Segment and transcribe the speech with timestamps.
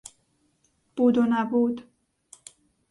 [0.95, 1.83] بود و نبود